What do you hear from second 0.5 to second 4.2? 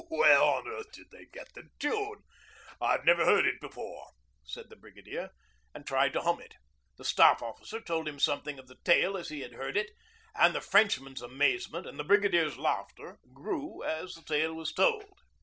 earth did they get the tune? I've never heard it before,'